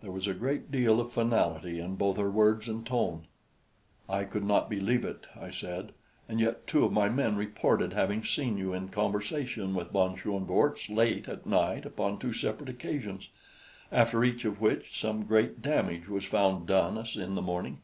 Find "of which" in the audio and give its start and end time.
14.46-14.98